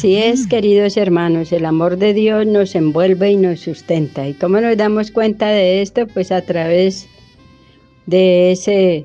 [0.00, 4.26] Así es, queridos hermanos, el amor de Dios nos envuelve y nos sustenta.
[4.26, 6.06] ¿Y cómo nos damos cuenta de esto?
[6.06, 7.06] Pues a través
[8.06, 9.04] de ese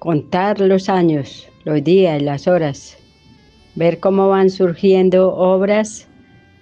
[0.00, 2.98] contar los años, los días, las horas,
[3.76, 6.06] ver cómo van surgiendo obras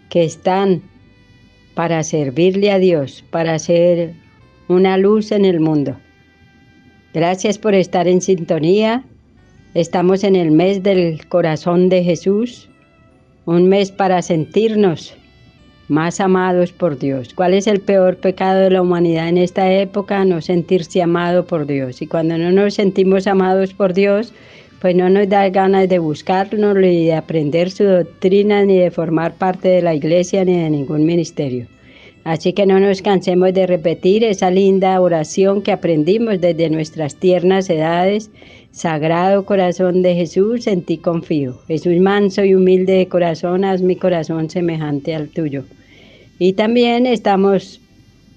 [0.08, 0.80] que están
[1.74, 4.14] para servirle a Dios, para ser
[4.68, 5.96] una luz en el mundo.
[7.12, 9.04] Gracias por estar en sintonía.
[9.74, 12.68] Estamos en el mes del corazón de Jesús,
[13.44, 15.14] un mes para sentirnos
[15.88, 17.34] más amados por Dios.
[17.34, 20.24] ¿Cuál es el peor pecado de la humanidad en esta época?
[20.24, 22.00] No sentirse amado por Dios.
[22.02, 24.32] Y cuando no nos sentimos amados por Dios,
[24.80, 29.34] pues no nos da ganas de buscarnos, ni de aprender su doctrina, ni de formar
[29.34, 31.66] parte de la iglesia, ni de ningún ministerio.
[32.24, 37.68] Así que no nos cansemos de repetir esa linda oración que aprendimos desde nuestras tiernas
[37.68, 38.30] edades.
[38.72, 41.60] Sagrado corazón de Jesús, en ti confío.
[41.68, 45.64] Jesús manso y humilde de corazón, haz mi corazón semejante al tuyo.
[46.38, 47.80] Y también estamos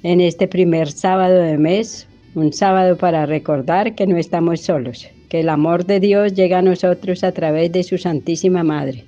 [0.03, 5.39] en este primer sábado de mes, un sábado para recordar que no estamos solos que
[5.39, 9.05] el amor de Dios llega a nosotros a través de su Santísima Madre.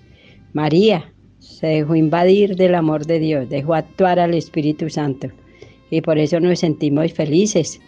[0.53, 5.29] María se dejó invadir del amor de Dios, dejó actuar al Espíritu Santo.
[5.89, 7.79] Y por eso nos sentimos felices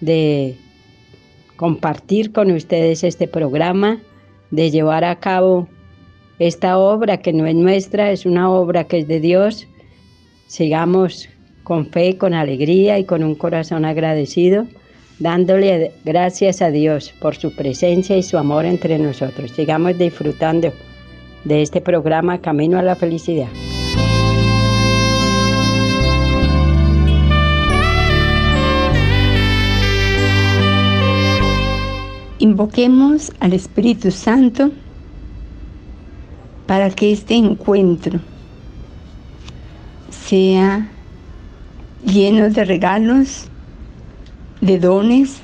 [0.00, 0.56] de
[1.62, 4.00] compartir con ustedes este programa,
[4.50, 5.68] de llevar a cabo
[6.40, 9.68] esta obra que no es nuestra, es una obra que es de Dios.
[10.48, 11.28] Sigamos
[11.62, 14.66] con fe, con alegría y con un corazón agradecido
[15.20, 19.52] dándole gracias a Dios por su presencia y su amor entre nosotros.
[19.52, 20.72] Sigamos disfrutando
[21.44, 23.71] de este programa Camino a la Felicidad.
[32.42, 34.72] Invoquemos al Espíritu Santo
[36.66, 38.18] para que este encuentro
[40.10, 40.88] sea
[42.04, 43.44] lleno de regalos
[44.60, 45.36] de dones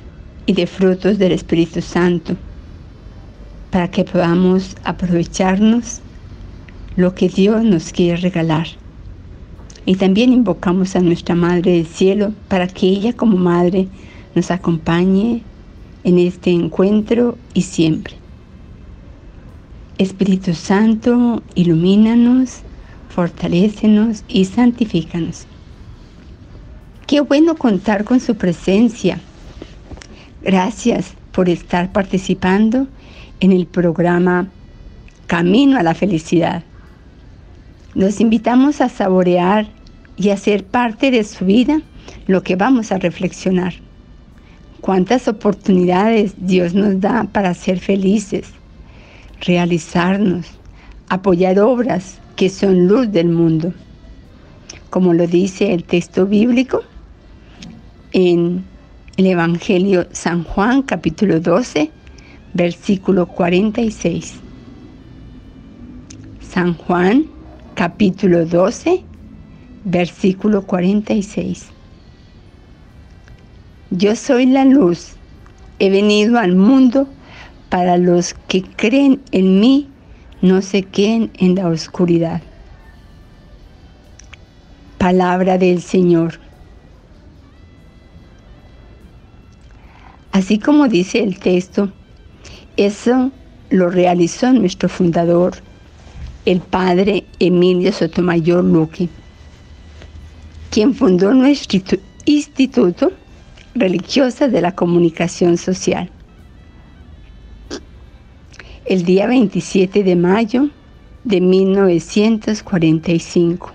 [0.47, 2.35] y de frutos del Espíritu Santo,
[3.71, 6.01] para que podamos aprovecharnos
[6.97, 8.67] lo que Dios nos quiere regalar.
[9.87, 13.87] Y también invocamos a nuestra Madre del Cielo para que ella como Madre
[14.35, 15.45] nos acompañe
[16.09, 18.15] en este encuentro y siempre.
[19.99, 22.61] Espíritu Santo, ilumínanos,
[23.11, 25.47] fortalécenos y santifícanos.
[27.07, 29.21] Qué bueno contar con su presencia.
[30.43, 32.87] Gracias por estar participando
[33.41, 34.49] en el programa
[35.27, 36.63] Camino a la Felicidad.
[37.95, 39.67] Nos invitamos a saborear
[40.17, 41.83] y hacer parte de su vida
[42.27, 43.88] lo que vamos a reflexionar.
[44.81, 48.49] Cuántas oportunidades Dios nos da para ser felices,
[49.41, 50.47] realizarnos,
[51.09, 53.72] apoyar obras que son luz del mundo.
[54.91, 56.83] Como lo dice el texto bíblico,
[58.12, 58.65] en
[59.17, 61.91] el Evangelio San Juan capítulo 12,
[62.55, 64.34] versículo 46.
[66.41, 67.27] San Juan
[67.75, 69.03] capítulo 12,
[69.84, 71.78] versículo 46.
[73.91, 75.12] Yo soy la luz,
[75.78, 77.09] he venido al mundo
[77.71, 79.88] para los que creen en mí
[80.43, 82.43] no se queden en la oscuridad.
[84.99, 86.38] Palabra del Señor.
[90.32, 91.91] Así como dice el texto,
[92.76, 93.32] eso
[93.70, 95.55] lo realizó nuestro fundador,
[96.44, 99.08] el padre Emilio Sotomayor Luque,
[100.70, 103.12] quien fundó nuestro Instituto
[103.75, 106.11] Religiosa de la Comunicación Social.
[108.87, 110.70] El día 27 de mayo
[111.25, 113.73] de 1945,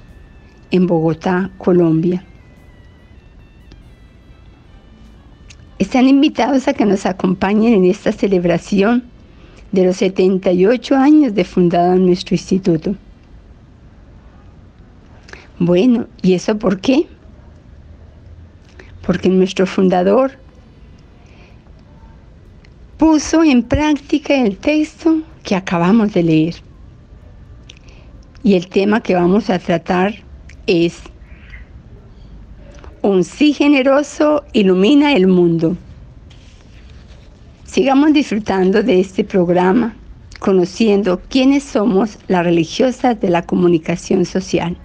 [0.71, 2.25] en Bogotá, Colombia.
[5.77, 9.03] Están invitados a que nos acompañen en esta celebración
[9.71, 12.95] de los 78 años de fundado nuestro instituto.
[15.59, 17.07] Bueno, ¿y eso por qué?
[19.05, 20.31] Porque nuestro fundador
[22.97, 26.55] puso en práctica el texto que acabamos de leer.
[28.43, 30.15] Y el tema que vamos a tratar
[30.67, 31.01] es
[33.01, 35.75] un sí generoso ilumina el mundo.
[37.65, 39.95] Sigamos disfrutando de este programa,
[40.39, 44.77] conociendo quiénes somos las religiosas de la comunicación social.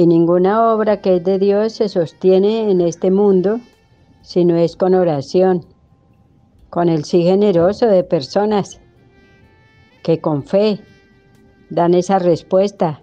[0.00, 3.60] Y ninguna obra que es de Dios se sostiene en este mundo
[4.22, 5.66] si no es con oración,
[6.70, 8.80] con el sí generoso de personas
[10.02, 10.80] que con fe
[11.68, 13.02] dan esa respuesta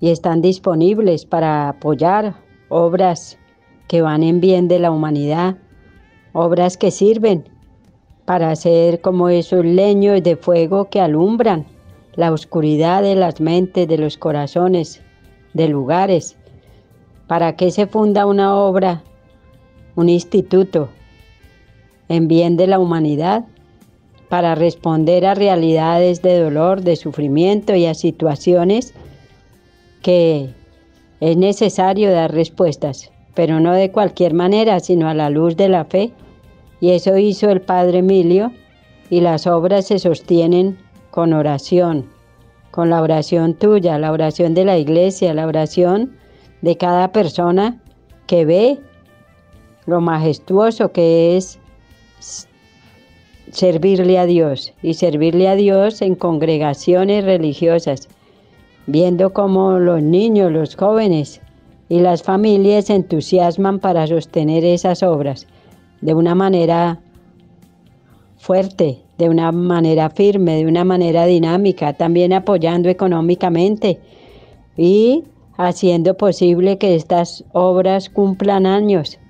[0.00, 2.34] y están disponibles para apoyar
[2.68, 3.38] obras
[3.88, 5.56] que van en bien de la humanidad,
[6.34, 7.48] obras que sirven
[8.26, 11.64] para hacer como esos leños de fuego que alumbran
[12.16, 15.02] la oscuridad de las mentes, de los corazones,
[15.54, 16.36] de lugares.
[17.26, 19.02] ¿Para qué se funda una obra,
[19.96, 20.88] un instituto
[22.08, 23.44] en bien de la humanidad?
[24.28, 28.94] Para responder a realidades de dolor, de sufrimiento y a situaciones
[30.02, 30.50] que
[31.20, 35.84] es necesario dar respuestas, pero no de cualquier manera, sino a la luz de la
[35.84, 36.12] fe.
[36.80, 38.52] Y eso hizo el Padre Emilio
[39.10, 40.78] y las obras se sostienen
[41.10, 42.06] con oración,
[42.70, 46.16] con la oración tuya, la oración de la iglesia, la oración
[46.62, 47.80] de cada persona
[48.26, 48.78] que ve
[49.86, 51.58] lo majestuoso que es
[53.50, 58.08] servirle a Dios y servirle a Dios en congregaciones religiosas
[58.86, 61.40] viendo cómo los niños, los jóvenes
[61.88, 65.46] y las familias se entusiasman para sostener esas obras
[66.00, 67.00] de una manera
[68.50, 74.00] fuerte, de una manera firme, de una manera dinámica, también apoyando económicamente
[74.76, 75.22] y
[75.56, 79.20] haciendo posible que estas obras cumplan años.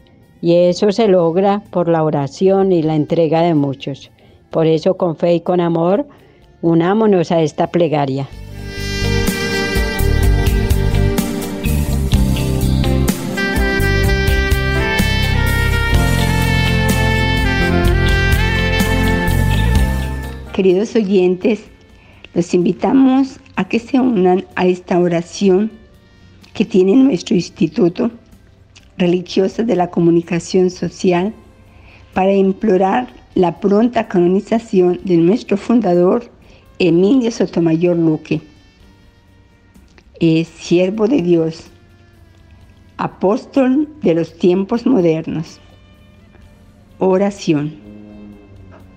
[0.41, 4.11] Y eso se logra por la oración y la entrega de muchos.
[4.49, 6.07] Por eso con fe y con amor,
[6.63, 8.27] unámonos a esta plegaria.
[20.61, 21.63] Queridos oyentes,
[22.35, 25.71] los invitamos a que se unan a esta oración
[26.53, 28.11] que tiene nuestro Instituto
[28.99, 31.33] Religioso de la Comunicación Social
[32.13, 36.31] para implorar la pronta canonización de nuestro fundador
[36.79, 38.43] Emilio Sotomayor Luque.
[40.21, 41.71] Es siervo de Dios,
[42.99, 45.59] apóstol de los tiempos modernos.
[46.99, 47.80] Oración.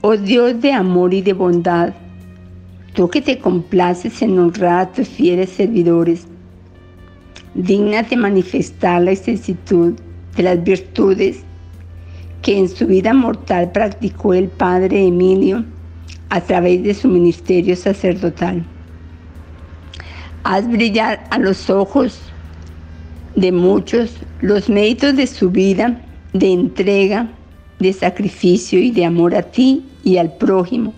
[0.06, 1.94] Oh Dios de amor y de bondad,
[2.94, 6.28] tú que te complaces en honrar a tus fieles servidores,
[7.54, 9.94] dignate manifestar la extensitud
[10.36, 11.44] de las virtudes
[12.42, 15.64] que en su vida mortal practicó el Padre Emilio
[16.30, 18.62] a través de su ministerio sacerdotal.
[20.44, 22.20] Haz brillar a los ojos
[23.38, 26.02] de muchos los méritos de su vida
[26.34, 27.30] de entrega,
[27.80, 30.94] de sacrificio y de amor a ti y al prójimo.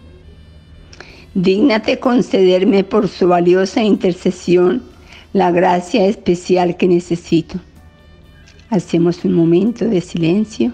[1.34, 4.84] Dígnate concederme por su valiosa intercesión
[5.34, 7.60] la gracia especial que necesito.
[8.70, 10.72] Hacemos un momento de silencio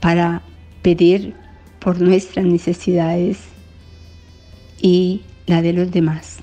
[0.00, 0.42] para
[0.82, 1.34] pedir
[1.78, 3.38] por nuestras necesidades
[4.80, 6.38] y la de los demás.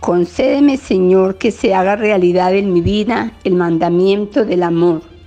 [0.00, 5.17] Concédeme, Señor, que se haga realidad en mi vida el mandamiento del amor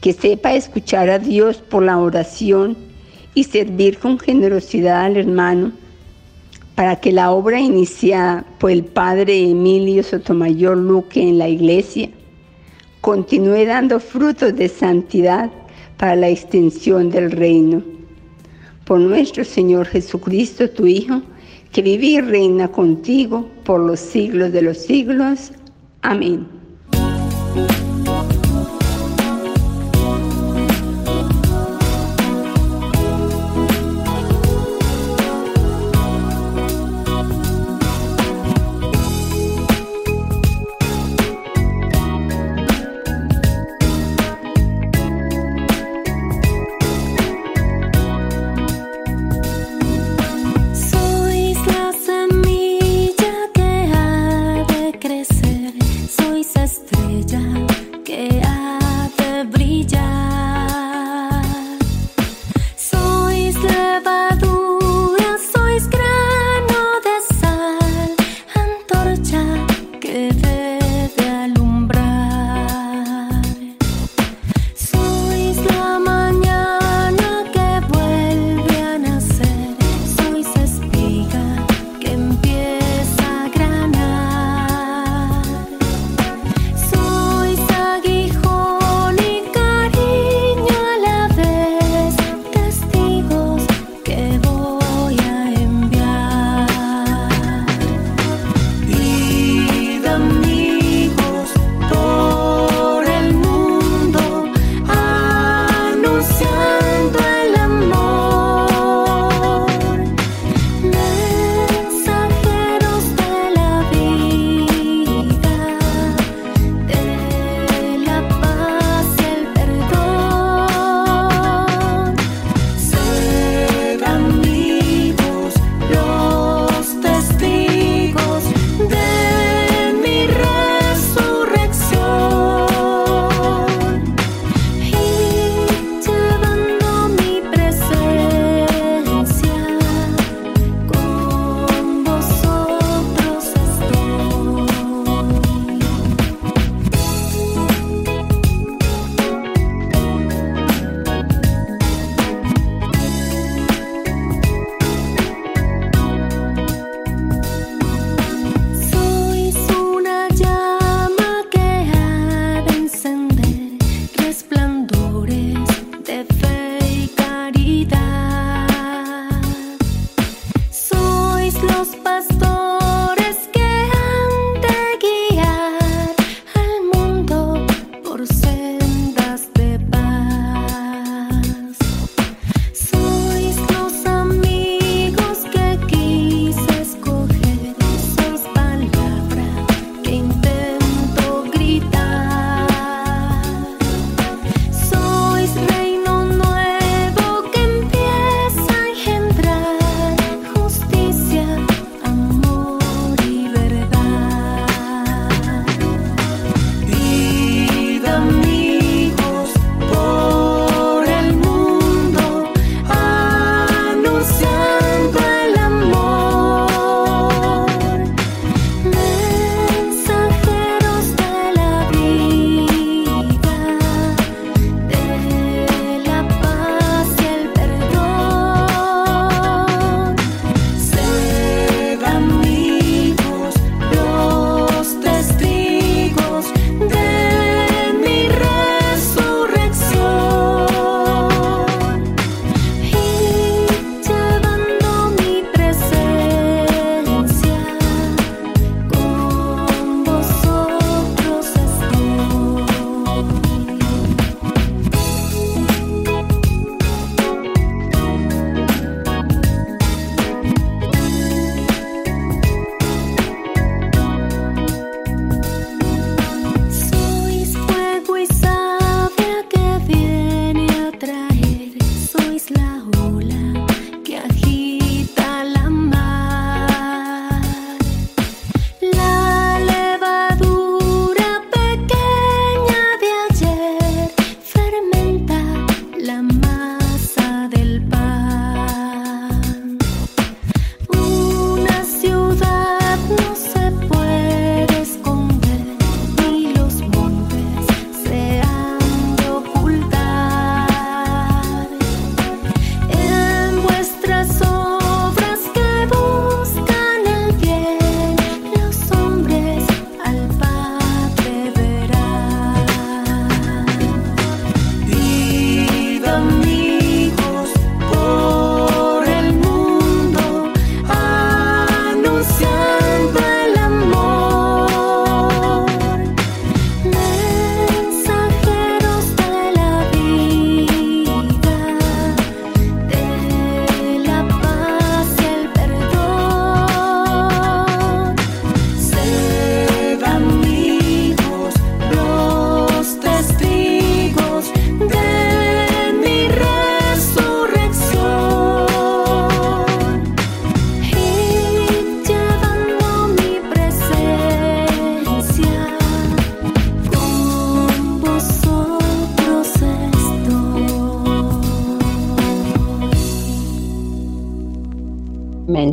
[0.00, 2.76] que sepa escuchar a Dios por la oración
[3.34, 5.72] y servir con generosidad al hermano,
[6.74, 12.08] para que la obra iniciada por el Padre Emilio Sotomayor Luque en la iglesia
[13.00, 15.50] continúe dando frutos de santidad
[15.96, 17.82] para la extensión del reino.
[18.84, 21.22] Por nuestro Señor Jesucristo, tu Hijo,
[21.72, 25.52] que vive y reina contigo por los siglos de los siglos.
[26.02, 26.46] Amén.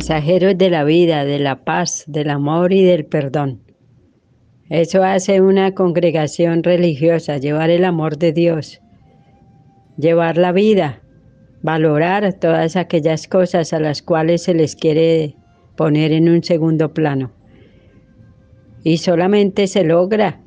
[0.08, 3.60] Mensajeros de la vida, de la paz, del amor y del perdón.
[4.70, 8.80] Eso hace una congregación religiosa, llevar el amor de Dios,
[9.96, 11.02] llevar la vida,
[11.60, 15.34] valorar todas aquellas cosas a las cuales se les quiere
[15.76, 17.32] poner en un segundo plano.
[18.84, 20.40] Y solamente se logra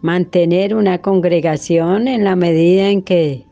[0.00, 3.44] mantener una congregación en la medida en que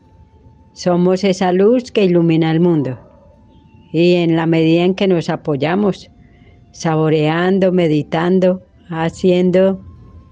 [0.73, 3.10] somos esa luz que ilumina el mundo
[3.91, 6.09] y en la medida en que nos apoyamos,
[6.71, 9.81] saboreando, meditando, haciendo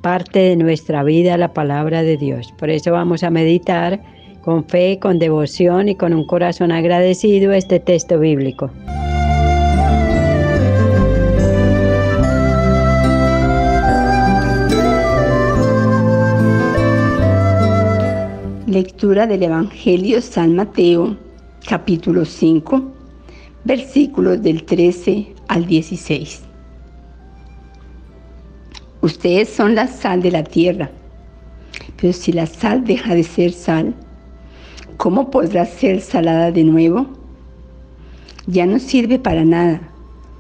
[0.02, 2.54] parte de nuestra vida la palabra de Dios.
[2.58, 4.02] Por eso vamos a meditar
[4.42, 8.72] con fe, con devoción y con un corazón agradecido este texto bíblico.
[18.66, 21.18] Lectura del Evangelio San Mateo,
[21.68, 22.99] capítulo 5
[23.70, 26.42] versículos del 13 al 16.
[29.02, 30.90] Ustedes son la sal de la tierra,
[32.02, 33.94] pero si la sal deja de ser sal,
[34.98, 37.06] ¿cómo podrá ser salada de nuevo?
[38.48, 39.80] Ya no sirve para nada,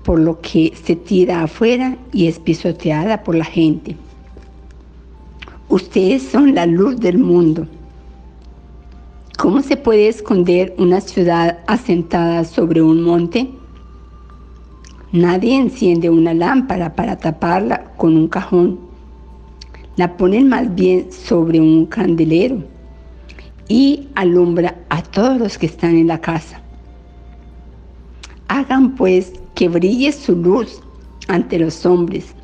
[0.03, 3.95] por lo que se tira afuera y es pisoteada por la gente.
[5.67, 7.67] Ustedes son la luz del mundo.
[9.39, 13.49] ¿Cómo se puede esconder una ciudad asentada sobre un monte?
[15.13, 18.77] Nadie enciende una lámpara para taparla con un cajón.
[19.95, 22.65] La ponen más bien sobre un candelero
[23.69, 26.61] y alumbra a todos los que están en la casa.
[28.49, 30.81] Hagan pues que brille su luz
[31.29, 32.35] ante los hombres,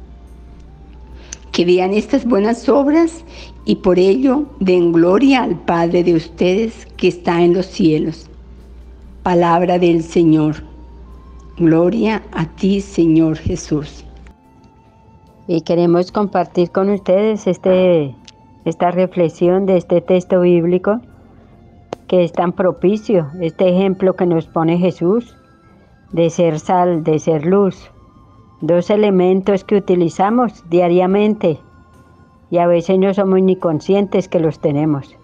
[1.56, 3.24] que vean estas buenas obras
[3.64, 8.30] y por ello den gloria al Padre de ustedes que está en los cielos.
[9.24, 10.58] Palabra del Señor.
[11.56, 14.04] Gloria a ti, Señor Jesús.
[15.48, 18.14] Y queremos compartir con ustedes este,
[18.66, 21.00] esta reflexión de este texto bíblico
[22.10, 25.34] que es tan propicio, este ejemplo que nos pone Jesús
[26.12, 27.90] de ser sal, de ser luz,
[28.62, 31.60] dos elementos que utilizamos diariamente
[32.50, 35.16] y a veces no somos ni conscientes que los tenemos.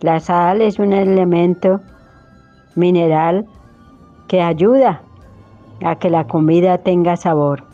[0.00, 1.80] La sal es un elemento
[2.74, 3.46] mineral
[4.28, 5.02] que ayuda
[5.84, 7.64] a que la comida tenga sabor,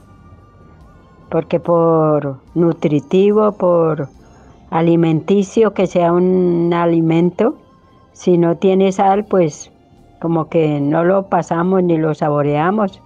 [1.30, 4.08] porque por nutritivo, por
[4.70, 7.56] alimenticio que sea un alimento,
[8.12, 9.72] si no tiene sal, pues
[10.20, 13.00] como que no lo pasamos ni lo saboreamos,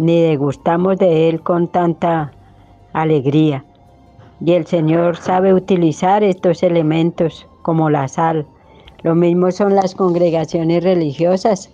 [0.00, 2.32] ni degustamos de él con tanta
[2.94, 3.66] alegría.
[4.40, 8.46] Y el Señor sabe utilizar estos elementos como la sal.
[9.02, 11.70] Lo mismo son las congregaciones religiosas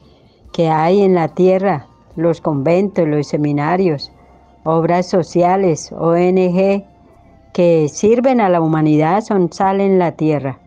[0.52, 1.86] que hay en la tierra,
[2.16, 4.10] los conventos, los seminarios,
[4.64, 6.84] obras sociales, ONG,
[7.52, 10.58] que sirven a la humanidad, son sal en la tierra.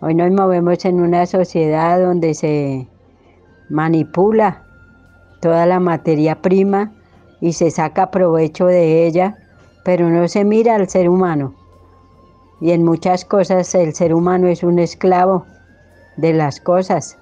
[0.00, 2.88] Hoy nos movemos en una sociedad donde se
[3.68, 4.63] manipula
[5.44, 6.90] toda la materia prima
[7.42, 9.36] y se saca provecho de ella
[9.84, 11.52] pero no se mira al ser humano.
[12.62, 15.44] Y en muchas cosas el ser humano es un esclavo
[16.16, 17.18] de las cosas.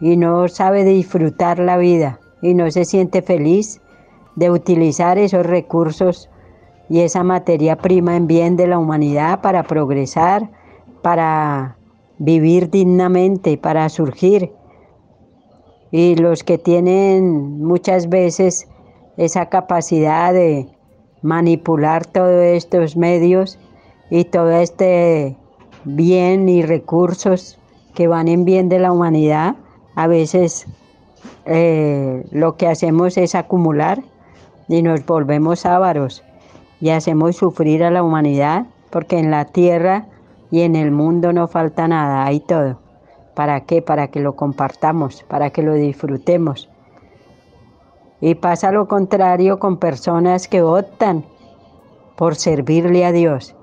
[0.00, 3.80] y no sabe disfrutar la vida y no se siente feliz
[4.36, 6.30] de utilizar esos recursos
[6.88, 10.48] y esa materia prima en bien de la humanidad para progresar,
[11.02, 11.78] para
[12.18, 14.52] vivir dignamente, para surgir.
[15.90, 18.68] Y los que tienen muchas veces
[19.16, 20.68] esa capacidad de
[21.22, 23.58] manipular todos estos medios
[24.10, 25.36] y todo este
[25.84, 27.58] bien y recursos
[27.94, 29.56] que van en bien de la humanidad,
[29.96, 30.66] a veces
[31.46, 34.02] eh, lo que hacemos es acumular
[34.68, 36.22] y nos volvemos ávaros
[36.80, 40.06] y hacemos sufrir a la humanidad, porque en la tierra
[40.50, 42.78] y en el mundo no falta nada, hay todo.
[43.38, 43.82] ¿Para qué?
[43.82, 46.68] Para que lo compartamos, para que lo disfrutemos.
[48.20, 51.24] Y pasa lo contrario con personas que optan
[52.16, 53.54] por servirle a Dios.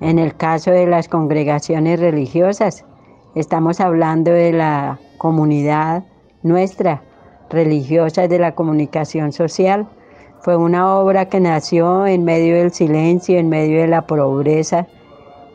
[0.00, 2.84] En el caso de las congregaciones religiosas,
[3.36, 6.02] estamos hablando de la comunidad
[6.42, 7.04] nuestra,
[7.48, 9.86] religiosa de la comunicación social
[10.40, 14.88] fue una obra que nació en medio del silencio, en medio de la pobreza,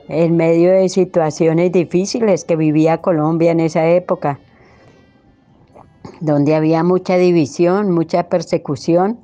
[0.10, 4.40] en medio de situaciones difíciles que vivía Colombia en esa época,
[6.22, 9.20] donde había mucha división, mucha persecución,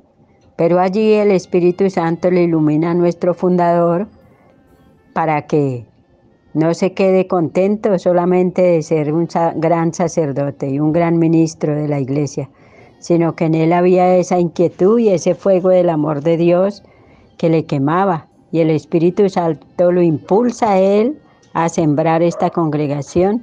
[0.56, 4.06] pero allí el Espíritu Santo le ilumina a nuestro fundador
[5.12, 5.86] para que
[6.52, 11.88] no se quede contento solamente de ser un gran sacerdote y un gran ministro de
[11.88, 12.48] la iglesia,
[13.00, 16.84] sino que en él había esa inquietud y ese fuego del amor de Dios
[17.38, 18.28] que le quemaba.
[18.54, 21.18] Y el Espíritu Santo lo impulsa a él
[21.54, 23.42] a sembrar esta congregación,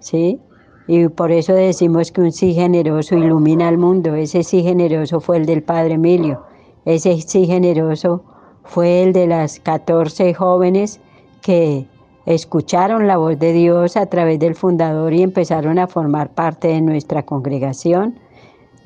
[0.00, 0.40] ¿sí?
[0.86, 4.14] Y por eso decimos que un sí generoso ilumina al mundo.
[4.14, 6.46] Ese sí generoso fue el del Padre Emilio.
[6.86, 8.24] Ese sí generoso
[8.64, 10.98] fue el de las 14 jóvenes
[11.42, 11.86] que
[12.24, 16.80] escucharon la voz de Dios a través del fundador y empezaron a formar parte de
[16.80, 18.18] nuestra congregación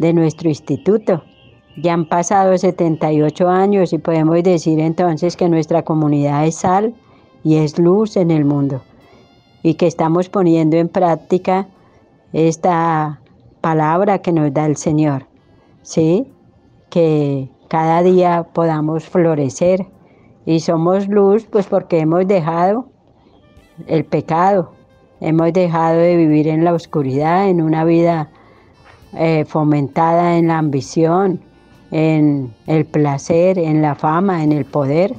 [0.01, 1.23] de nuestro instituto.
[1.77, 6.95] Ya han pasado 78 años y podemos decir entonces que nuestra comunidad es sal
[7.45, 8.83] y es luz en el mundo
[9.63, 11.69] y que estamos poniendo en práctica
[12.33, 13.21] esta
[13.61, 15.27] palabra que nos da el Señor,
[15.83, 16.27] ¿sí?
[16.91, 19.87] Que cada día podamos florecer
[20.45, 22.87] y somos luz pues porque hemos dejado
[23.87, 24.73] el pecado,
[25.21, 28.29] hemos dejado de vivir en la oscuridad, en una vida
[29.15, 31.41] eh, fomentada en la ambición,
[31.93, 35.15] en el placer, en la fama, en el poder.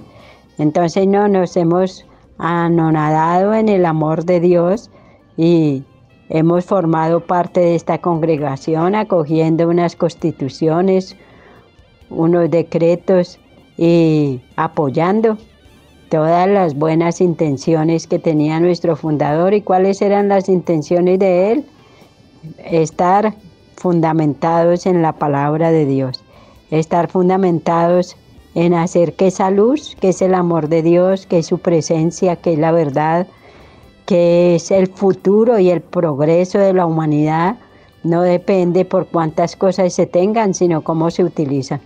[0.57, 2.05] Entonces no nos hemos
[2.37, 4.89] anonadado en el amor de Dios
[5.37, 5.83] y
[6.29, 11.15] hemos formado parte de esta congregación acogiendo unas constituciones,
[12.09, 13.39] unos decretos
[13.77, 15.37] y apoyando
[16.09, 21.65] todas las buenas intenciones que tenía nuestro fundador y cuáles eran las intenciones de él.
[22.65, 23.33] Estar
[23.77, 26.23] fundamentados en la palabra de Dios,
[26.79, 28.15] estar fundamentados
[28.55, 32.35] en hacer que esa luz, que es el amor de Dios, que es su presencia,
[32.35, 33.27] que es la verdad,
[34.05, 37.57] que es el futuro y el progreso de la humanidad,
[38.03, 41.79] no depende por cuántas cosas se tengan, sino cómo se utilizan.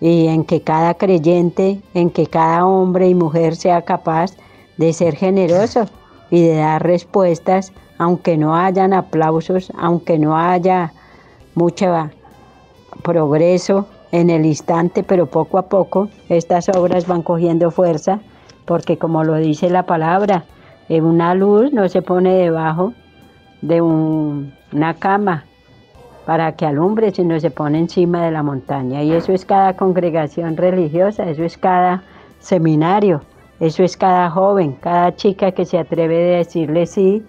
[0.00, 4.32] Y en que cada creyente, en que cada hombre y mujer sea capaz
[4.78, 5.86] de ser generoso
[6.30, 10.92] y de dar respuestas, aunque no hayan aplausos, aunque no haya
[11.54, 12.10] mucho
[13.02, 18.20] progreso en el instante, pero poco a poco estas obras van cogiendo fuerza,
[18.64, 20.44] porque como lo dice la palabra,
[20.88, 22.92] una luz no se pone debajo
[23.62, 25.44] de una cama
[26.26, 29.02] para que alumbre, sino se pone encima de la montaña.
[29.02, 32.02] Y eso es cada congregación religiosa, eso es cada
[32.40, 33.22] seminario,
[33.60, 37.24] eso es cada joven, cada chica que se atreve a decirle sí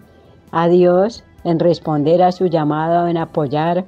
[0.52, 3.86] a Dios, en responder a su llamado, en apoyar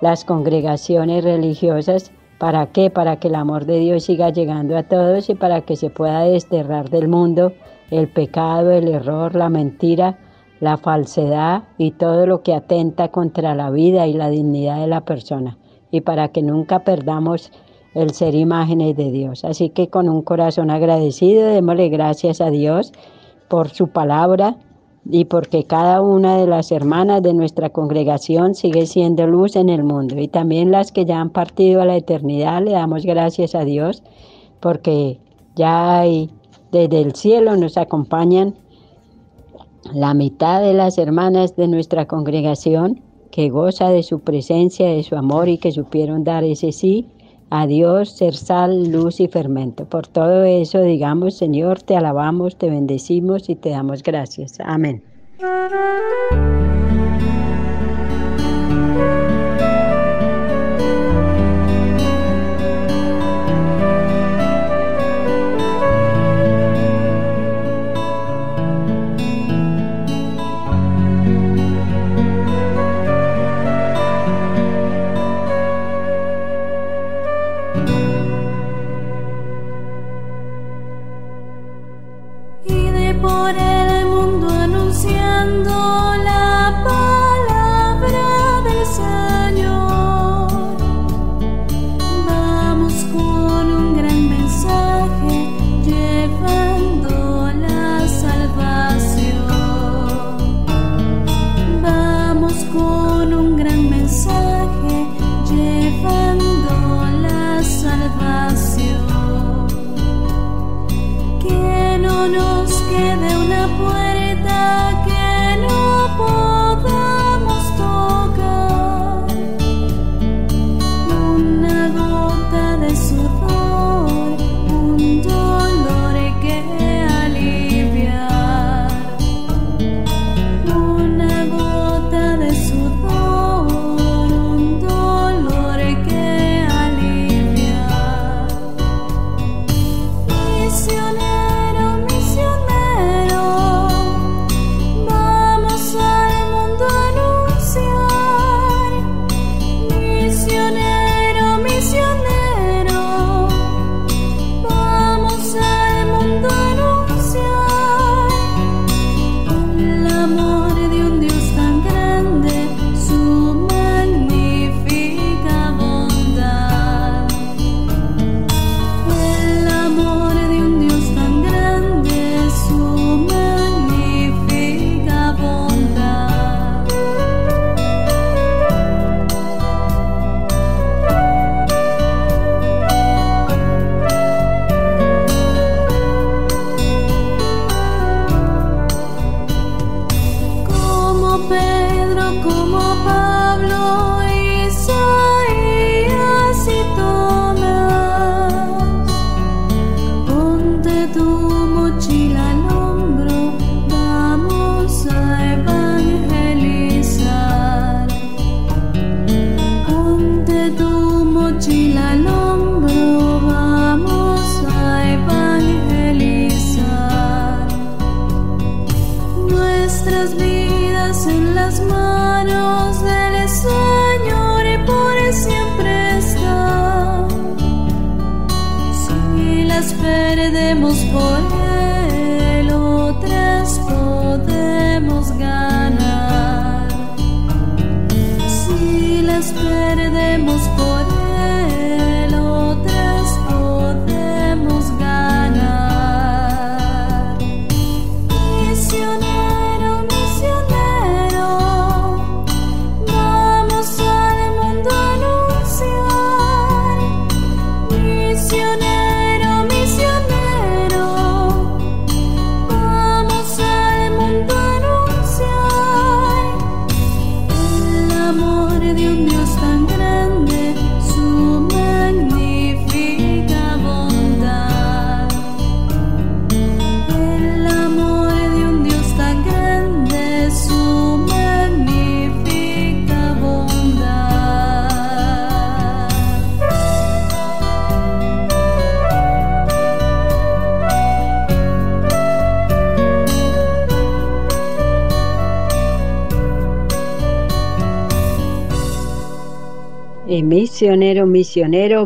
[0.00, 2.12] las congregaciones religiosas.
[2.40, 2.88] ¿Para qué?
[2.88, 6.22] Para que el amor de Dios siga llegando a todos y para que se pueda
[6.22, 7.52] desterrar del mundo
[7.90, 10.18] el pecado, el error, la mentira,
[10.58, 15.02] la falsedad y todo lo que atenta contra la vida y la dignidad de la
[15.02, 15.58] persona.
[15.90, 17.52] Y para que nunca perdamos
[17.92, 19.44] el ser imágenes de Dios.
[19.44, 22.94] Así que con un corazón agradecido, démosle gracias a Dios
[23.48, 24.56] por su palabra
[25.08, 29.82] y porque cada una de las hermanas de nuestra congregación sigue siendo luz en el
[29.82, 30.18] mundo.
[30.18, 34.02] Y también las que ya han partido a la eternidad le damos gracias a Dios
[34.60, 35.18] porque
[35.56, 36.30] ya hay,
[36.70, 38.54] desde el cielo nos acompañan
[39.92, 45.16] la mitad de las hermanas de nuestra congregación que goza de su presencia, de su
[45.16, 47.06] amor y que supieron dar ese sí
[47.50, 49.84] a Dios, ser sal, luz y fermento.
[49.84, 54.58] Por todo eso, digamos, Señor, te alabamos, te bendecimos y te damos gracias.
[54.60, 55.02] Amén.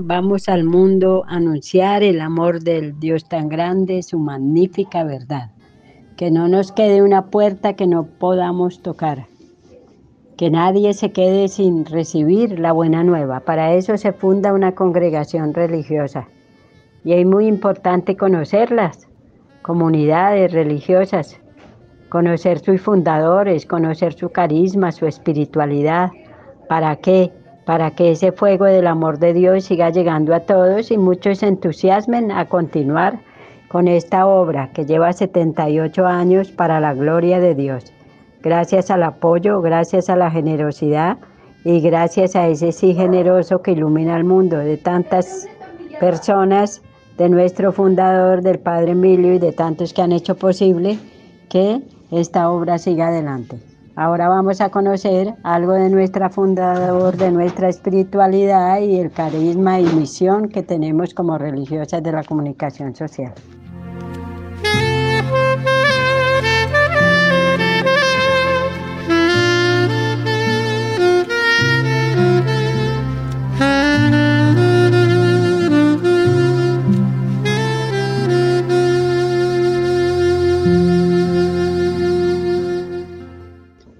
[0.03, 5.51] Vamos al mundo a anunciar el amor del Dios tan grande, su magnífica verdad.
[6.17, 9.27] Que no nos quede una puerta que no podamos tocar.
[10.39, 13.41] Que nadie se quede sin recibir la buena nueva.
[13.41, 16.27] Para eso se funda una congregación religiosa.
[17.05, 19.09] Y es muy importante conocerlas,
[19.61, 21.39] comunidades religiosas,
[22.09, 26.11] conocer sus fundadores, conocer su carisma, su espiritualidad.
[26.67, 27.31] ¿Para qué?
[27.65, 31.47] Para que ese fuego del amor de Dios siga llegando a todos y muchos se
[31.47, 33.21] entusiasmen a continuar
[33.69, 37.93] con esta obra que lleva 78 años para la gloria de Dios.
[38.43, 41.19] Gracias al apoyo, gracias a la generosidad
[41.65, 45.49] y gracias a ese sí generoso que ilumina el mundo de tantas
[45.99, 46.83] personas,
[47.17, 50.99] de nuestro fundador, del Padre Emilio y de tantos que han hecho posible
[51.49, 53.74] que esta obra siga adelante.
[53.97, 59.85] Ahora vamos a conocer algo de nuestra fundador, de nuestra espiritualidad y el carisma y
[59.85, 63.33] misión que tenemos como religiosas de la comunicación social.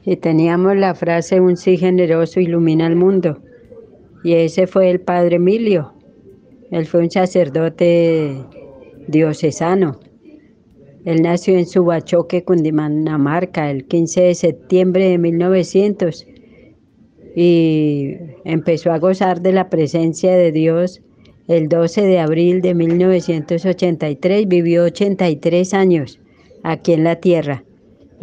[0.05, 3.39] Y teníamos la frase un sí generoso ilumina el mundo.
[4.23, 5.93] Y ese fue el padre Emilio.
[6.71, 8.37] Él fue un sacerdote
[9.09, 10.01] diocesano.
[11.05, 16.27] Él nació en Subachoque, Cundinamarca, el 15 de septiembre de 1900
[17.37, 21.03] y empezó a gozar de la presencia de Dios
[21.49, 24.49] el 12 de abril de 1983.
[24.49, 26.21] Vivió 83 años
[26.63, 27.65] aquí en la tierra.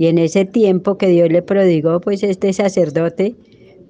[0.01, 3.35] Y en ese tiempo que Dios le prodigó, pues este sacerdote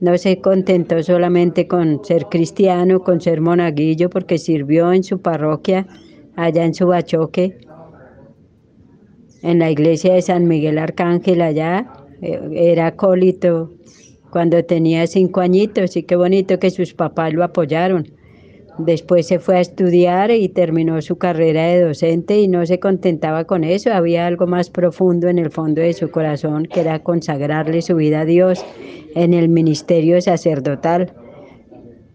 [0.01, 5.87] no se contentó solamente con ser cristiano, con ser monaguillo, porque sirvió en su parroquia
[6.35, 7.59] allá en Subachoque,
[9.41, 11.89] en la iglesia de San Miguel Arcángel allá,
[12.21, 13.71] eh, era acólito
[14.31, 18.05] cuando tenía cinco añitos y qué bonito que sus papás lo apoyaron.
[18.77, 23.43] Después se fue a estudiar y terminó su carrera de docente y no se contentaba
[23.43, 27.81] con eso, había algo más profundo en el fondo de su corazón que era consagrarle
[27.81, 28.65] su vida a Dios
[29.15, 31.13] en el ministerio sacerdotal.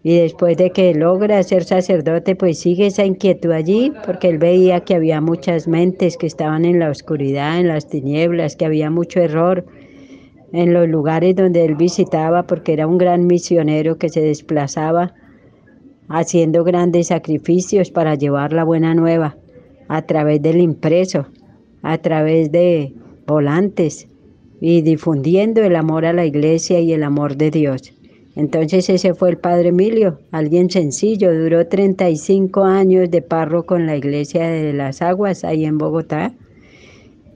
[0.02, 4.80] Y después de que logra ser sacerdote, pues sigue esa inquietud allí, porque él veía
[4.80, 9.20] que había muchas mentes que estaban en la oscuridad, en las tinieblas, que había mucho
[9.20, 9.66] error
[10.52, 15.12] en los lugares donde él visitaba, porque era un gran misionero que se desplazaba
[16.08, 19.36] haciendo grandes sacrificios para llevar la buena nueva
[19.88, 21.26] a través del impreso,
[21.82, 22.92] a través de
[23.26, 24.08] volantes
[24.60, 27.92] y difundiendo el amor a la iglesia y el amor de Dios.
[28.36, 33.96] Entonces ese fue el padre Emilio, alguien sencillo, duró 35 años de párroco en la
[33.96, 36.34] iglesia de las aguas, ahí en Bogotá,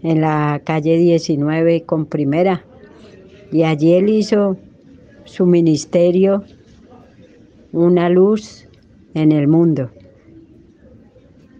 [0.02, 2.64] en la calle 19 con primera.
[3.50, 4.58] Y allí él hizo
[5.24, 6.44] su ministerio
[7.72, 8.68] una luz
[9.14, 9.90] en el mundo.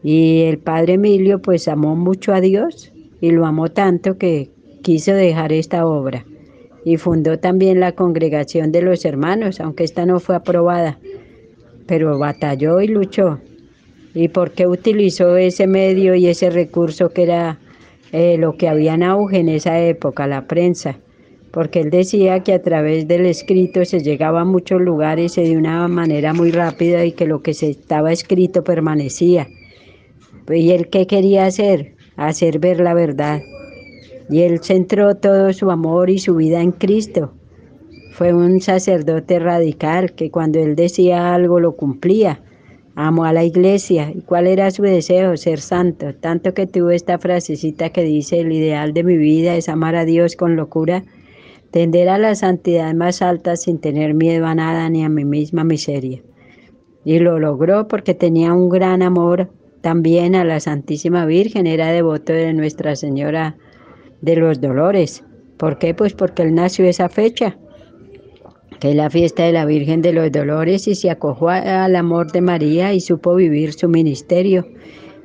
[0.02, 4.50] Y el padre Emilio pues amó mucho a Dios y lo amó tanto que
[4.82, 6.24] quiso dejar esta obra.
[6.84, 10.98] Y fundó también la congregación de los hermanos, aunque esta no fue aprobada,
[11.86, 13.38] pero batalló y luchó.
[14.14, 17.58] ¿Y por qué utilizó ese medio y ese recurso que era
[18.12, 20.98] eh, lo que había en auge en esa época, la prensa?
[21.50, 25.86] Porque él decía que a través del escrito se llegaba a muchos lugares de una
[25.88, 29.48] manera muy rápida y que lo que se estaba escrito permanecía.
[30.48, 31.94] ¿Y él qué quería hacer?
[32.16, 33.40] Hacer ver la verdad.
[34.28, 37.32] Y él centró todo su amor y su vida en Cristo.
[38.12, 42.40] Fue un sacerdote radical que cuando él decía algo lo cumplía.
[42.94, 44.12] Amó a la iglesia.
[44.14, 45.36] ¿Y cuál era su deseo?
[45.36, 46.14] Ser santo.
[46.14, 50.04] Tanto que tuvo esta frasecita que dice, el ideal de mi vida es amar a
[50.04, 51.04] Dios con locura,
[51.70, 55.64] tender a la santidad más alta sin tener miedo a nada ni a mi misma
[55.64, 56.20] miseria.
[57.04, 62.32] Y lo logró porque tenía un gran amor también a la Santísima Virgen, era devoto
[62.32, 63.56] de Nuestra Señora
[64.20, 65.24] de los Dolores.
[65.56, 65.94] ¿Por qué?
[65.94, 67.56] Pues porque él nació esa fecha,
[68.78, 72.32] que es la fiesta de la Virgen de los Dolores, y se acojó al amor
[72.32, 74.66] de María y supo vivir su ministerio.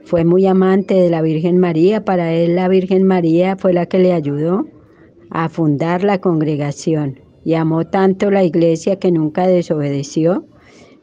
[0.05, 3.99] Fue muy amante de la Virgen María, para él la Virgen María fue la que
[3.99, 4.65] le ayudó
[5.29, 7.19] a fundar la congregación.
[7.43, 10.45] Y amó tanto la iglesia que nunca desobedeció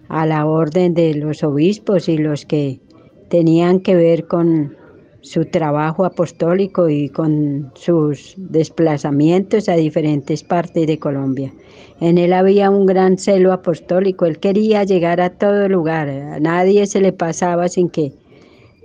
[0.09, 2.81] a la orden de los obispos y los que
[3.29, 4.77] tenían que ver con
[5.23, 11.53] su trabajo apostólico y con sus desplazamientos a diferentes partes de Colombia.
[12.01, 16.87] En él había un gran celo apostólico, él quería llegar a todo lugar, a nadie
[16.87, 18.13] se le pasaba sin que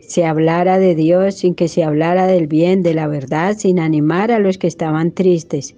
[0.02, 4.32] se hablara de Dios, sin que se hablara del bien, de la verdad, sin animar
[4.32, 5.76] a los que estaban tristes,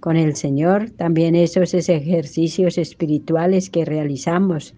[0.00, 4.74] con el Señor, también esos ejercicios espirituales que realizamos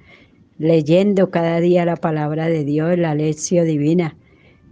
[0.58, 4.16] leyendo cada día la palabra de Dios, la lección divina.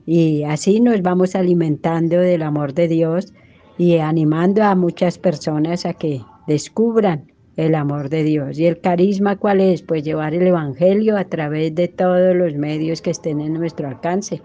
[0.05, 3.33] Y así nos vamos alimentando del amor de Dios
[3.79, 8.59] y animando a muchas personas a que descubran el amor de Dios.
[8.59, 9.83] ¿Y el carisma cuál es?
[9.83, 14.43] Pues llevar el Evangelio a través de todos los medios que estén en nuestro alcance.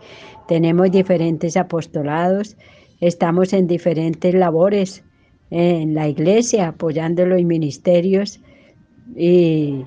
[0.48, 2.56] Tenemos diferentes apostolados,
[3.02, 5.04] estamos en diferentes labores
[5.50, 8.40] en la iglesia, apoyando los ministerios
[9.16, 9.84] y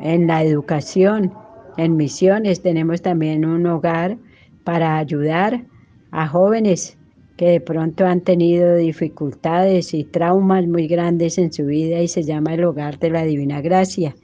[0.00, 1.32] en la educación,
[1.76, 4.18] en misiones tenemos también un hogar
[4.64, 5.64] para ayudar
[6.10, 6.98] a jóvenes
[7.36, 12.24] que de pronto han tenido dificultades y traumas muy grandes en su vida y se
[12.24, 14.16] llama el Hogar de la Divina Gracia.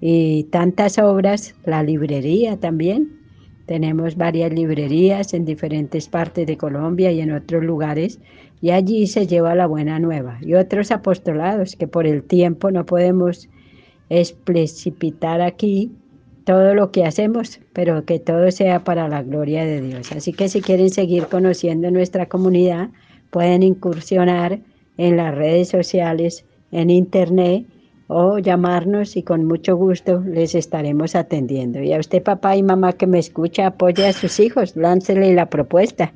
[0.00, 3.21] Y tantas obras, la librería también.
[3.66, 8.18] Tenemos varias librerías en diferentes partes de Colombia y en otros lugares
[8.60, 10.38] y allí se lleva la buena nueva.
[10.40, 13.48] Y otros apostolados que por el tiempo no podemos
[14.08, 15.90] es precipitar aquí
[16.44, 20.12] todo lo que hacemos, pero que todo sea para la gloria de Dios.
[20.12, 22.90] Así que si quieren seguir conociendo nuestra comunidad,
[23.30, 24.58] pueden incursionar
[24.96, 27.64] en las redes sociales, en internet
[28.12, 31.80] o llamarnos y con mucho gusto les estaremos atendiendo.
[31.80, 35.46] Y a usted, papá y mamá que me escucha, apoye a sus hijos, láncele la
[35.46, 36.12] propuesta.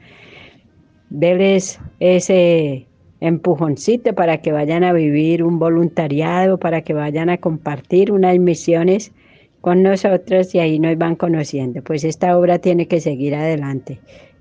[1.11, 2.86] Deles ese
[3.20, 9.12] empujoncito para que vayan a vivir un voluntariado, para que vayan a compartir unas misiones
[9.61, 11.82] con nosotros y ahí nos van conociendo.
[11.82, 14.01] Pues esta obra tiene que seguir adelante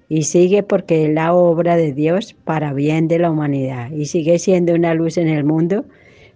[0.10, 4.38] y sigue porque es la obra de Dios para bien de la humanidad y sigue
[4.40, 5.86] siendo una luz en el mundo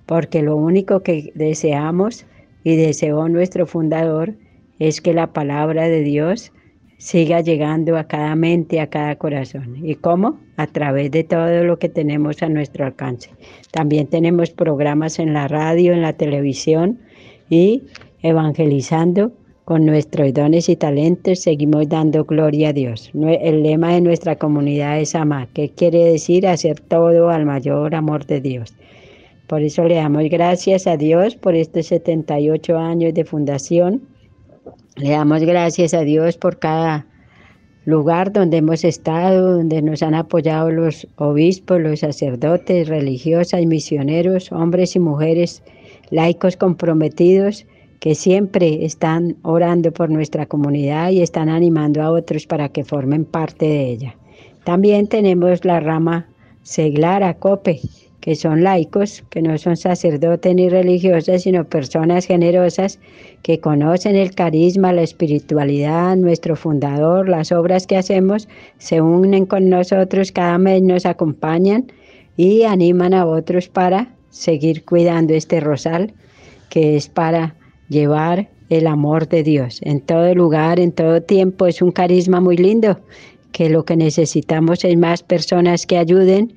[0.10, 2.26] porque lo único que deseamos
[2.64, 4.34] y deseó nuestro fundador
[4.80, 6.52] es que la palabra de Dios
[6.98, 9.76] siga llegando a cada mente, a cada corazón.
[9.86, 10.40] ¿Y cómo?
[10.58, 13.30] A través de todo lo que tenemos a nuestro alcance.
[13.70, 16.98] También tenemos programas en la radio, en la televisión
[17.48, 17.84] y
[18.24, 19.32] evangelizando
[19.64, 23.12] con nuestros dones y talentos seguimos dando gloria a Dios.
[23.14, 28.26] El lema de nuestra comunidad es amar, ¿Qué quiere decir hacer todo al mayor amor
[28.26, 28.74] de Dios.
[29.50, 34.04] Por eso le damos gracias a Dios por estos 78 años de fundación.
[34.96, 37.08] Le damos gracias a Dios por cada
[37.84, 44.96] lugar donde hemos estado, donde nos han apoyado los obispos, los sacerdotes, religiosas misioneros, hombres
[44.96, 45.64] y mujeres,
[46.12, 47.66] laicos comprometidos
[48.00, 53.26] que siempre están orando por nuestra comunidad y están animando a otros para que formen
[53.26, 54.16] parte de ella.
[54.64, 56.28] También tenemos la rama
[56.62, 57.80] seglar, acope,
[58.30, 63.00] que son laicos, que no son sacerdotes ni religiosas, sino personas generosas
[63.42, 69.68] que conocen el carisma, la espiritualidad, nuestro fundador, las obras que hacemos, se unen con
[69.68, 71.92] nosotros, cada mes nos acompañan
[72.38, 76.14] y animan a otros para seguir cuidando este rosal,
[76.70, 77.56] que es para
[77.88, 81.66] llevar el amor de Dios en todo lugar, en todo tiempo.
[81.66, 83.00] Es un carisma muy lindo,
[83.54, 86.54] que lo que necesitamos es más personas que ayuden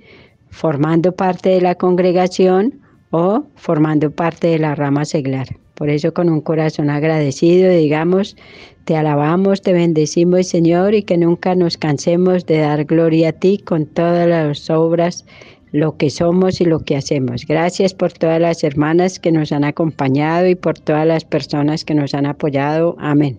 [0.52, 2.78] formando parte de la congregación
[3.10, 5.48] o formando parte de la rama seglar.
[5.74, 8.36] Por eso con un corazón agradecido digamos,
[8.84, 13.58] te alabamos, te bendecimos Señor y que nunca nos cansemos de dar gloria a ti
[13.58, 15.24] con todas las obras,
[15.72, 17.46] lo que somos y lo que hacemos.
[17.46, 21.94] Gracias por todas las hermanas que nos han acompañado y por todas las personas que
[21.94, 22.94] nos han apoyado.
[22.98, 23.36] Amén.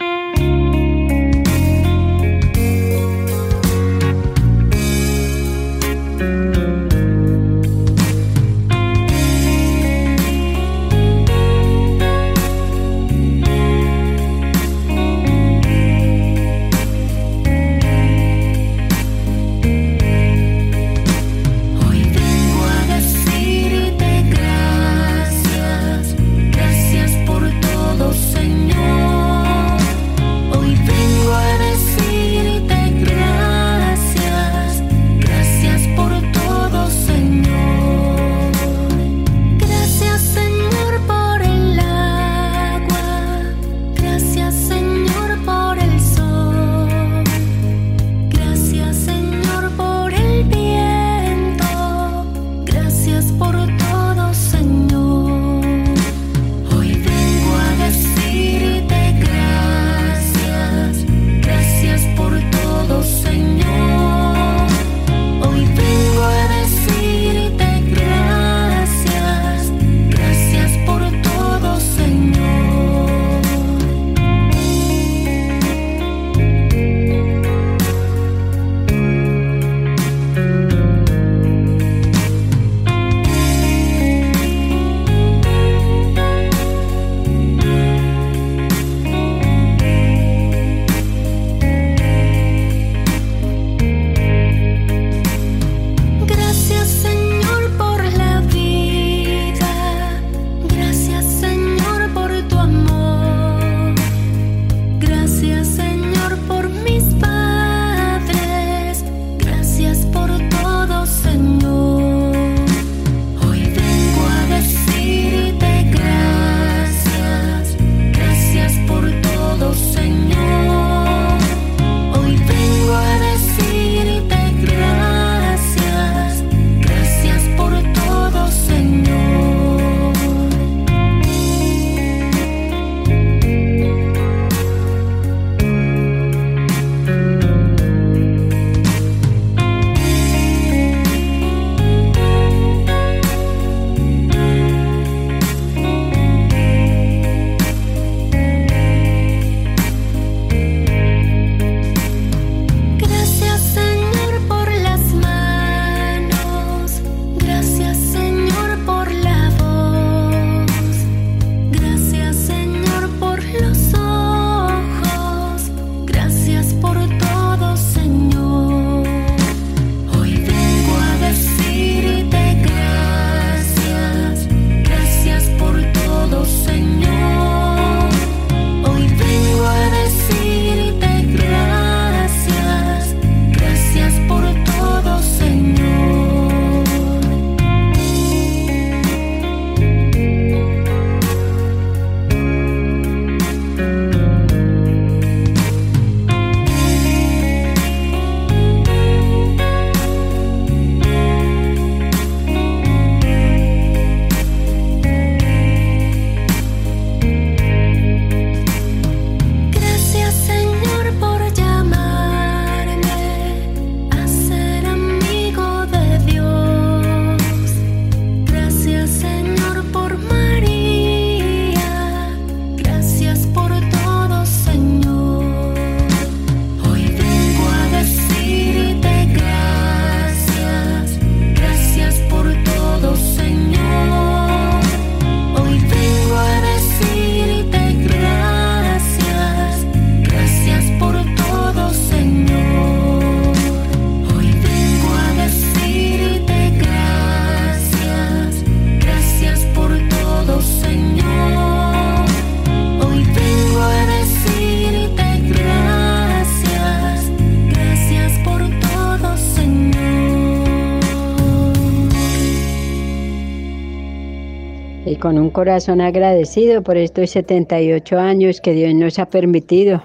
[265.54, 270.04] Corazón agradecido por estos 78 años que Dios nos ha permitido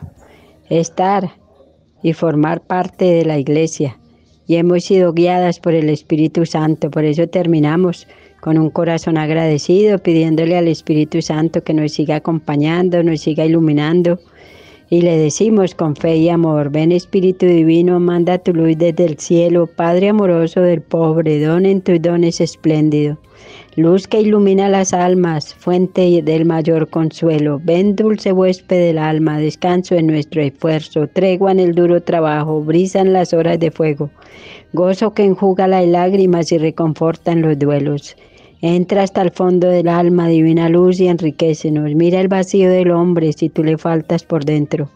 [0.68, 1.30] estar
[2.03, 3.99] y formar parte de la iglesia.
[4.46, 6.90] Y hemos sido guiadas por el Espíritu Santo.
[6.90, 8.07] Por eso terminamos
[8.40, 14.20] con un corazón agradecido, pidiéndole al Espíritu Santo que nos siga acompañando, nos siga iluminando.
[14.90, 19.18] Y le decimos con fe y amor, ven Espíritu Divino, manda tu luz desde el
[19.18, 23.18] cielo, Padre amoroso del pobre, don en tus dones espléndido
[23.79, 27.61] luz que ilumina las almas, fuente del mayor consuelo.
[27.62, 32.99] Ven dulce huésped del alma, descanso en nuestro esfuerzo, tregua en el duro trabajo, brisa
[32.99, 34.11] en las horas de fuego,
[34.72, 38.16] gozo que enjuga las lágrimas y reconforta en los duelos.
[38.62, 41.95] Entra hasta el fondo del alma, divina luz, y enriquecenos.
[41.95, 44.91] Mira el vacío del hombre si tú le faltas por dentro.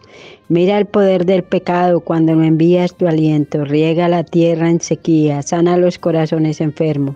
[0.49, 3.63] Mira el poder del pecado cuando no envías tu aliento.
[3.63, 7.15] Riega la tierra en sequía, sana los corazones enfermos.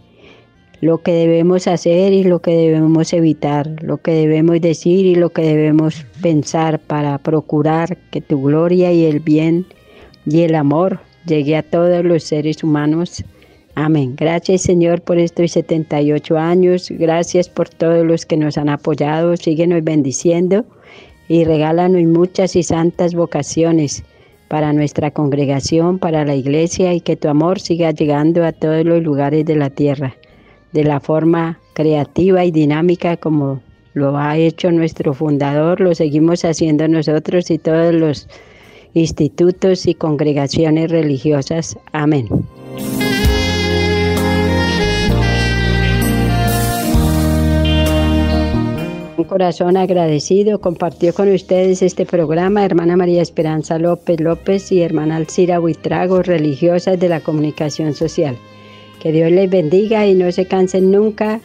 [0.81, 5.29] lo que debemos hacer y lo que debemos evitar, lo que debemos decir y lo
[5.29, 9.67] que debemos pensar para procurar que tu gloria y el bien
[10.25, 13.23] y el amor llegue a todos los seres humanos.
[13.75, 14.15] Amén.
[14.17, 16.89] Gracias Señor por estos 78 años.
[16.89, 19.37] Gracias por todos los que nos han apoyado.
[19.37, 20.65] Síguenos bendiciendo
[21.27, 24.03] y regálanos muchas y santas vocaciones
[24.47, 29.03] para nuestra congregación, para la iglesia y que tu amor siga llegando a todos los
[29.03, 30.15] lugares de la tierra
[30.71, 33.61] de la forma creativa y dinámica como
[33.93, 38.27] lo ha hecho nuestro fundador, lo seguimos haciendo nosotros y todos los
[38.93, 41.77] institutos y congregaciones religiosas.
[41.91, 42.27] Amén.
[49.17, 55.17] Un corazón agradecido compartió con ustedes este programa hermana María Esperanza López López y hermana
[55.17, 58.35] Alcira Buitrago, religiosas de la comunicación social.
[59.01, 61.41] Que Dios les bendiga y no se cansen nunca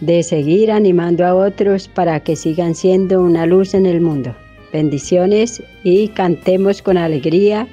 [0.00, 4.34] de seguir animando a otros para que sigan siendo una luz en el mundo.
[4.72, 7.66] Bendiciones y cantemos con alegría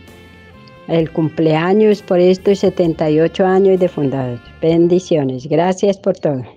[0.90, 4.40] el cumpleaños por estos 78 años de fundados.
[4.62, 5.48] Bendiciones.
[5.48, 6.57] Gracias por todo.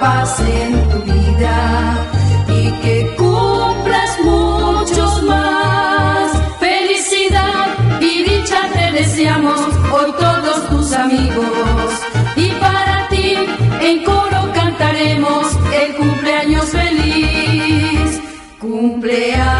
[0.00, 1.56] paz en tu vida
[2.48, 6.32] y que cumplas muchos más.
[6.58, 7.66] Felicidad
[8.00, 9.60] y dicha te deseamos
[9.92, 11.90] hoy todos tus amigos.
[12.34, 13.36] Y para ti
[13.82, 15.46] en coro cantaremos
[15.80, 18.20] el cumpleaños feliz.
[18.58, 19.59] Cumpleaños.